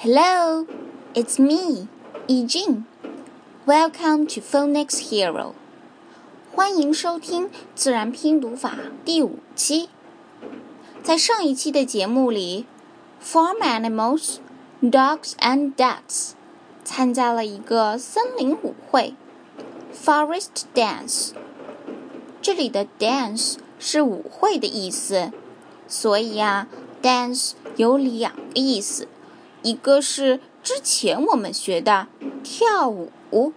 [0.00, 0.64] Hello,
[1.12, 1.88] it's me,
[2.28, 2.84] Yijing.
[3.66, 5.54] Welcome to Phonics Hero.
[6.54, 9.88] 欢迎收听自然拼读法第五期。
[11.02, 12.64] 在上一期的节目里
[13.20, 14.36] ，Farm Animals,
[14.80, 16.34] Dogs and Ducks
[16.84, 19.16] 参加了一个森林舞会
[19.92, 21.32] ，Forest Dance。
[22.40, 25.32] 这里的 dance 是舞会的意思，
[25.88, 26.68] 所以呀
[27.02, 29.08] ，dance 有两个意思，
[29.68, 32.06] 一个是之前我们学的
[32.42, 33.52] 跳舞，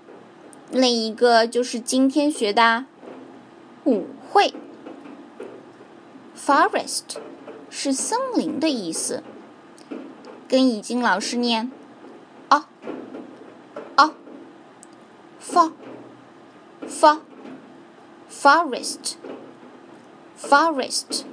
[0.69, 2.83] 另一个就是今天学的
[3.85, 4.53] 舞会。
[6.35, 7.03] Forest
[7.69, 9.23] 是森林的意思，
[10.49, 11.71] 跟已经老师念，
[12.49, 12.65] 哦，
[13.95, 14.13] 哦
[15.41, 15.71] ，for
[16.89, 17.19] for
[18.29, 19.13] forest
[20.37, 21.23] forest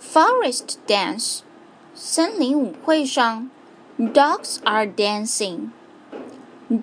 [0.00, 1.40] forest dance
[1.99, 3.49] 森林舞会上，
[3.97, 5.71] dogs are dancing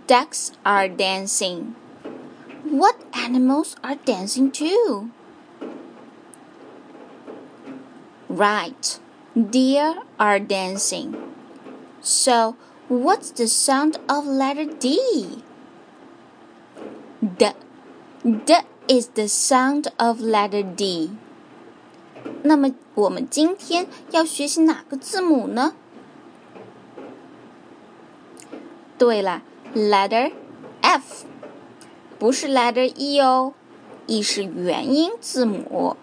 [0.07, 1.75] ducks are dancing
[2.65, 5.11] what animals are dancing too
[8.29, 8.99] right
[9.35, 11.15] deer are dancing
[12.01, 12.55] so
[12.89, 14.99] what's the sound of letter d
[17.39, 17.53] d
[18.25, 18.55] D
[18.89, 21.11] is the sound of letter D。
[22.44, 25.74] 那么我们今天要学习哪个字母呢？
[28.98, 29.44] 对了
[29.76, 30.32] ，letter
[30.82, 31.26] F，
[32.18, 33.54] 不是 letter E 哦
[34.06, 35.96] ，E 是元音字母。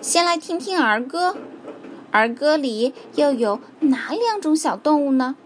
[0.00, 1.36] 先来听听儿歌，
[2.10, 5.36] 儿歌里又有哪两种小动物呢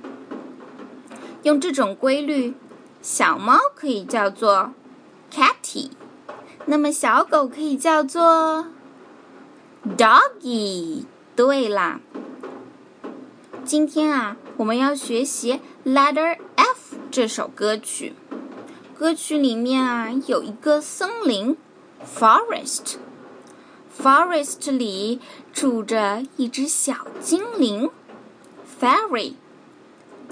[1.44, 2.52] 用这种规律，
[3.00, 4.74] 小猫可以叫做
[6.70, 8.68] 那么小狗可以叫做
[9.98, 11.04] doggy。
[11.34, 11.98] 对啦，
[13.64, 15.54] 今天啊，我们要学习
[15.84, 18.14] 《Letter F》这首歌曲。
[18.96, 21.56] 歌曲里面啊，有一个森林
[22.06, 22.98] （forest）。
[24.00, 25.20] forest 里
[25.52, 27.90] 住着一只小精灵
[28.80, 29.34] （fairy）。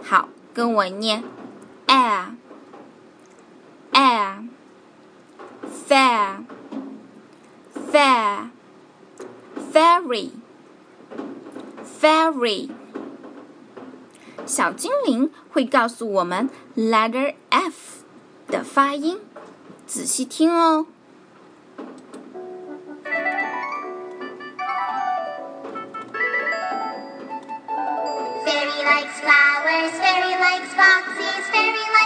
[0.04, 1.25] 好，跟我念
[1.88, 2.27] ：air
[3.93, 4.47] air。
[5.88, 6.44] air, fair,
[7.91, 8.50] fair,
[9.72, 10.31] fairy,
[12.00, 12.69] fairy。
[14.46, 18.03] 小精灵会告诉我们 letter F
[18.47, 19.19] 的发音，
[19.88, 20.85] 仔细听哦。
[28.46, 31.97] Fairy likes flowers, fairy likes foxes, fairy likes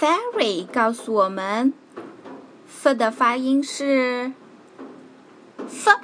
[0.00, 1.74] Fairy 告诉我们
[2.66, 4.32] ，f 的发音是
[5.58, 6.00] f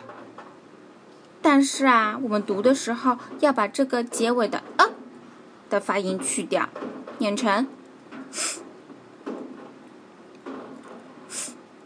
[1.41, 4.91] 但是啊，我们读的时候要把这个结尾的 a
[5.71, 6.69] 的发音去掉，
[7.17, 7.67] 念成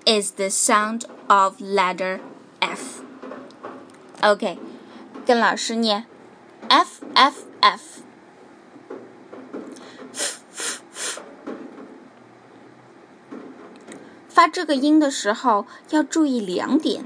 [0.04, 2.18] is the sound of letter
[2.58, 3.04] F.
[4.22, 4.58] OK，
[5.24, 6.06] 跟老师念
[6.68, 8.00] F F F。
[14.40, 17.04] 发这个音的时候要注意两点：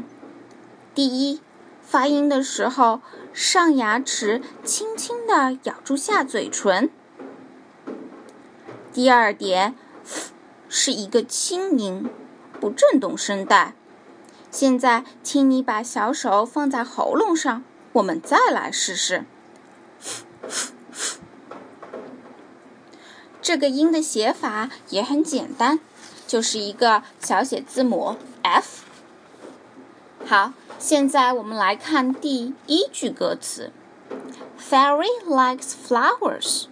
[0.95, 1.41] 第一，
[1.83, 3.01] 发音的时候
[3.33, 6.91] 上牙齿轻轻的咬住下嘴唇；
[8.93, 9.75] 第二点，
[10.69, 12.09] 是一个轻音，
[12.61, 13.75] 不震动声带。
[14.53, 17.65] 现在，请你把小手放在喉咙上，
[17.95, 19.25] 我们再来试试。
[23.43, 25.81] 这个音的写法也很简单。
[26.26, 28.82] 就是一个小写字母 F。
[30.26, 33.71] 好，现在我们来看第一句歌词
[34.59, 36.65] ：Fairy likes flowers。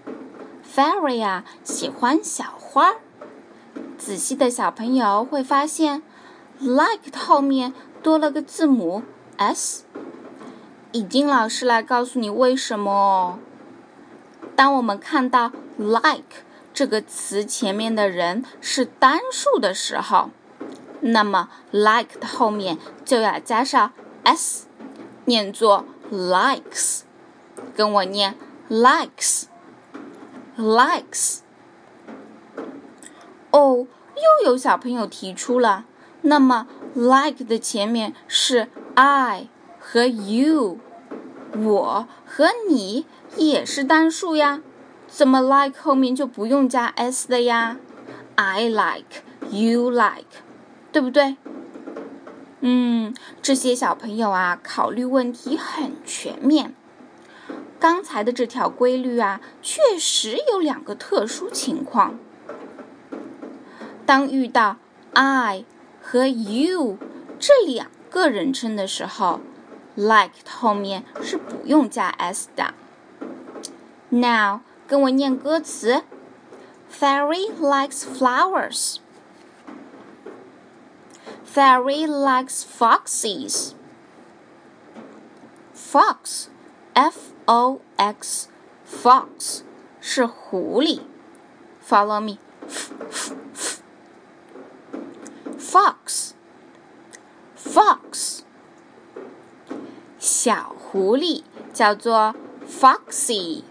[0.74, 2.96] Fairy 啊，喜欢小花儿。
[3.98, 6.02] 仔细的小朋友会发现
[6.58, 9.02] ，like 后面多了个字母
[9.36, 9.84] s。
[10.92, 13.38] 已经老师来告诉你为什么哦。
[14.56, 16.44] 当我们看到 like。
[16.74, 20.30] 这个词前面的人是单数的时候，
[21.00, 23.92] 那么 like 的后面就要加上
[24.24, 24.66] s，
[25.26, 27.02] 念作 likes。
[27.76, 28.34] 跟我念
[28.70, 29.48] likes，likes。
[33.50, 33.86] 哦，
[34.16, 35.84] 又有小朋友提出了，
[36.22, 39.48] 那么 like 的前面是 I
[39.78, 40.78] 和 you，
[41.54, 44.62] 我和你也是单数呀。
[45.14, 47.76] 怎么 like 后面就不用加 s 的呀
[48.34, 50.40] ？I like, you like，
[50.90, 51.36] 对不对？
[52.60, 56.74] 嗯，这些小朋友啊，考虑问题很全面。
[57.78, 62.18] 刚才的这条规律啊，确实有两个特殊情况。
[64.06, 64.78] 当遇到
[65.12, 65.66] I
[66.00, 66.96] 和 you
[67.38, 69.40] 这两个人称的时候
[69.94, 72.72] ，like 后面是不用加 s 的。
[74.08, 74.60] Now
[74.91, 76.03] 跟我念歌词：
[76.91, 78.97] Fairy likes flowers.
[81.45, 83.73] Fairy likes foxes.
[85.75, 86.47] Fox,
[86.93, 88.47] F-O-X,
[88.85, 89.61] fox
[89.99, 91.01] 是狐狸。
[91.87, 92.37] Follow me.
[95.57, 96.31] Fox,
[97.57, 98.39] fox
[100.19, 101.43] 小狐狸
[101.73, 102.35] 叫做
[102.67, 103.63] foxy。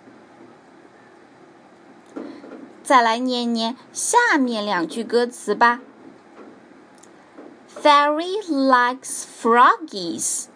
[2.84, 5.82] 再来念念下面两句歌词吧。
[7.82, 10.48] Fairy likes froggies.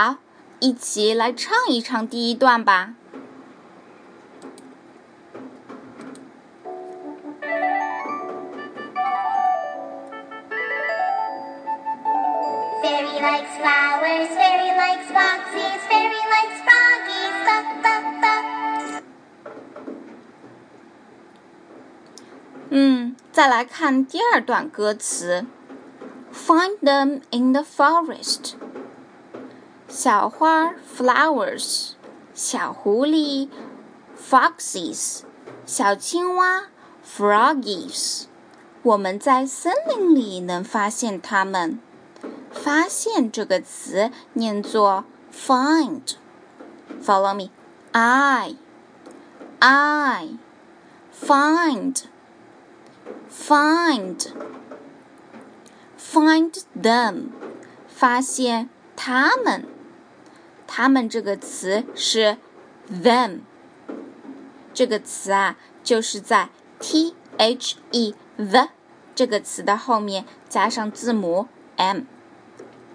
[0.00, 0.18] 好，
[0.60, 2.94] 一起来唱一唱第一段吧。
[12.80, 19.02] Fairy likes flowers, fairy likes foxes, fairy likes froggies, ba ba ba.
[22.70, 25.44] 嗯，再来看第二段歌词
[26.32, 28.54] ：Find them in the forest.
[29.87, 31.91] 小花 flowers，
[32.33, 33.49] 小狐狸
[34.17, 35.21] foxes，
[35.65, 36.63] 小青蛙
[37.05, 38.23] froggies。
[38.81, 41.79] 我们在森林里能发现它们。
[42.51, 47.49] 发现这个词念作 find。Follow me.
[47.91, 48.55] I,
[49.59, 50.37] I,
[51.13, 52.03] find,
[53.29, 54.27] find,
[55.99, 57.29] find them。
[57.87, 59.65] 发现它们。
[60.68, 62.36] 他们这个词是
[62.88, 63.40] them，
[64.74, 68.68] 这个词啊，就是在 t h e the
[69.14, 72.02] 这个词的后面加上字母 m，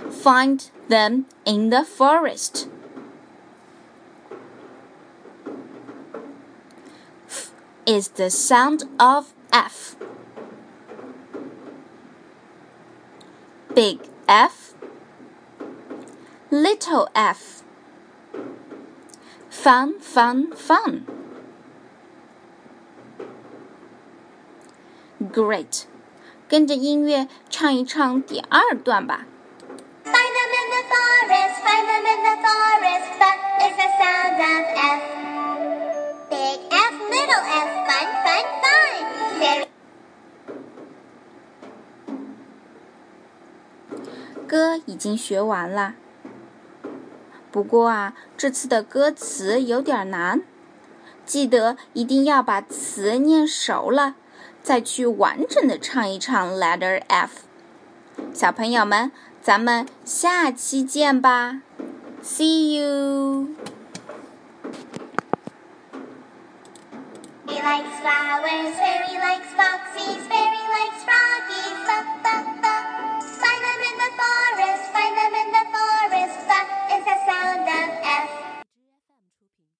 [0.09, 2.67] find them in the forest.
[7.27, 7.51] F
[7.85, 9.95] is the sound of F
[13.73, 14.73] big F
[16.49, 17.63] little f
[19.49, 21.05] fun fun fun
[25.31, 25.85] Great，
[26.47, 29.25] 跟着音乐唱一唱第二段吧。
[31.72, 33.08] Forest, find them in the forest.
[33.18, 35.02] But is the sound of F.
[36.30, 38.94] Big F, little f, fun, fun, fun.
[39.38, 39.66] Very
[44.46, 45.94] 歌已经学完啦。
[47.50, 50.42] 不过啊，这次的歌词有点难，
[51.24, 54.16] 记得一定要把词念熟了，
[54.62, 57.44] 再去完整的唱一唱 Letter F。
[58.34, 61.60] 小朋友们，咱们下期见吧
[62.22, 63.48] ，See you.